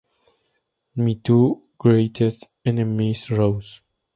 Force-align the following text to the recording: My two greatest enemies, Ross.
My 0.95 1.13
two 1.21 1.61
greatest 1.77 2.47
enemies, 2.65 3.29
Ross. 3.29 3.81